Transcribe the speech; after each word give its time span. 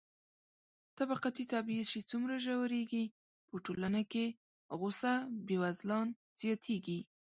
طبقاتي 0.97 1.43
تبعيض 1.53 1.85
چې 1.93 1.99
څومره 2.11 2.35
ژورېږي، 2.45 3.05
په 3.49 3.55
ټولنه 3.65 4.01
کې 4.11 4.25
غوسه 4.79 5.13
بېوزلان 5.47 6.07
زياتېږي. 6.41 6.99